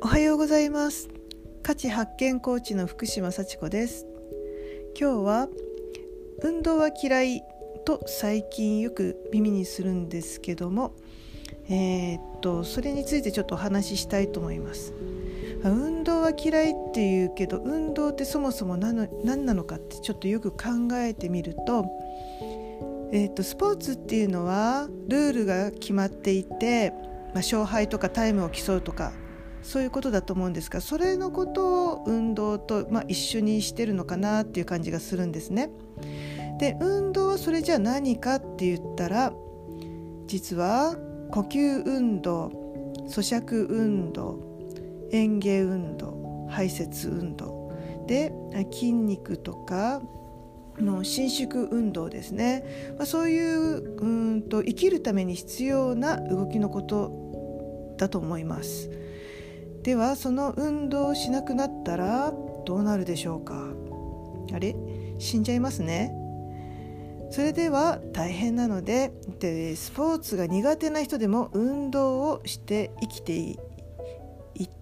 [0.00, 1.08] おはようございます。
[1.64, 4.06] 価値発見コーチの福島幸子です。
[4.98, 5.48] 今日は
[6.40, 7.42] 運動は嫌い
[7.84, 10.94] と最近よく耳にするんですけども
[11.68, 14.94] えー、っとそれについてちょっとお話ししたいと思います。
[15.64, 20.56] 運動は嫌いっていうけど運動ってそもそも何の何なのかってちょっとよく考
[20.92, 21.84] えてみると,、
[23.12, 29.12] えー、っとスポーツっていうのはルールが決まっていて、まあ、勝敗とかタイムを競うとか
[29.62, 35.70] そういうことだと思うんですがそれのことを運動と、まあ、一緒にしてるのかなっていう感じがするんですね。
[36.58, 39.32] で運動はそれじゃあ何かって言ったら
[40.26, 40.96] 実は
[41.30, 42.50] 呼吸運動
[43.06, 44.38] 咀嚼運動
[45.12, 47.72] 園芸運動排泄運動
[48.06, 48.32] で
[48.72, 50.00] 筋肉とか
[50.80, 58.90] の伸縮運動ですね、まあ、そういううんと生きるために必要な動きのことだと思います。
[59.88, 62.30] ではその運動をしなくなったら
[62.66, 63.72] どうなるでしょうか？
[64.52, 64.76] あれ？
[65.18, 66.12] 死んじゃいますね。
[67.30, 73.58] それでは大変なのででスポーツが苦手な人でも運動をして生きてい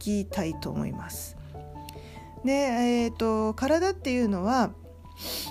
[0.00, 1.36] きたいと思います。
[2.44, 4.72] で、えーと、体っていうのは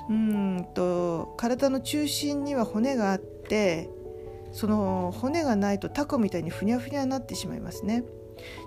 [0.10, 3.90] うんと体の中心には骨があって
[4.52, 8.04] その骨がないとタコみたいにふにゃふにゃになってしまいますね。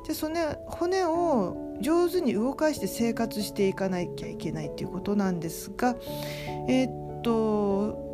[0.04, 5.96] じゃその骨を上手に動かして生活していかなきゃいけないっていうことなんですが
[6.68, 8.10] えー、っと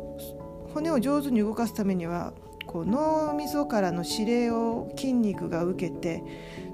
[0.73, 2.33] 骨を上手に動かすためには
[2.65, 6.21] こう脳みそからの指令を筋肉が受けて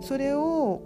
[0.01, 0.81] それを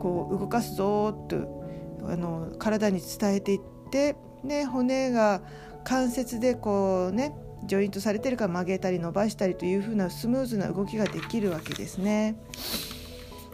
[0.00, 1.62] こう動かすぞと
[2.04, 5.42] あの体に伝えていって、ね、骨が
[5.84, 12.36] 関節でこうねジョイントされてるから曲げたり伸ばしたりというふうなスムーズな動きができるわけですね。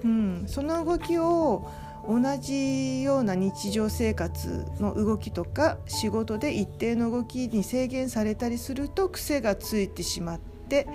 [0.04, 1.69] うん、その動きを
[2.09, 10.87] 同じような日常生活の動きとか仕事で一定の動きに制限されたりすると癖がついてしまって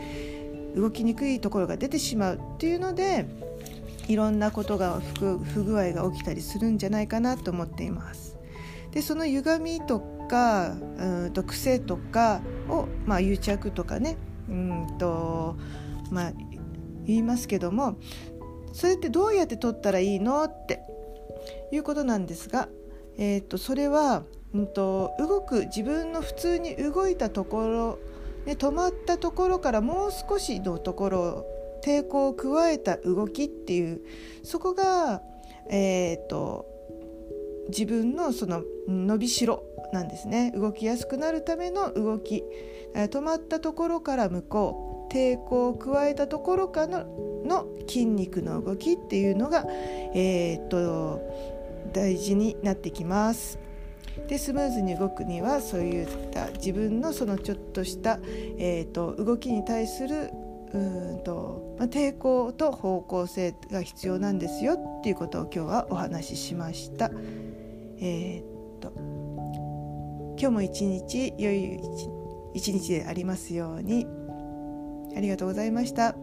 [0.75, 3.27] 動きにくいところが出てしまうっていうので
[4.07, 8.35] いろんなことが不具合が起きたりするんじゃないかなと思っています。
[8.91, 14.17] でその歪みとかうんと癖とかを、まあ、癒着とかね
[14.49, 15.55] うんと、
[16.11, 16.33] まあ、
[17.05, 17.97] 言いますけども
[18.73, 20.43] それってどうやって取ったらいいの？
[20.43, 20.81] って
[21.71, 22.67] いうことなんですが、
[23.17, 24.23] えーと、それは、
[24.53, 27.99] うんと、動く自分の普通に動いたところ、
[28.45, 31.45] ね、止まったところからもう少しのところ
[31.85, 34.01] 抵抗を加えた動きっていう
[34.43, 35.21] そこが、
[35.69, 36.65] えーと
[37.69, 39.63] 自分のその伸びしろ
[39.93, 40.51] なんですね。
[40.51, 42.43] 動きやすくなるための動き。
[42.93, 47.05] 止まったところから向こう抵抗を加えたところからの
[47.43, 49.65] の筋肉の動きっていうのが、
[50.13, 51.21] えー、っと
[51.93, 53.59] 大事になってきます。
[54.27, 58.19] でスムーズに動くにはそういった自分のそのちょっとした、
[58.59, 60.29] えーと、動きに対する
[60.71, 67.11] うんと、まあ、抵抗と方向性が必要なんですよっていうことを今日はお話ししました。
[67.99, 68.91] えー、っと
[70.39, 71.79] 今日も一日良い
[72.53, 74.05] 一日でありますように。
[75.15, 76.15] ありがとうございました。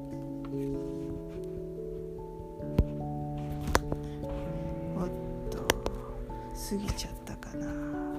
[6.70, 8.09] 過ぎちゃったかな。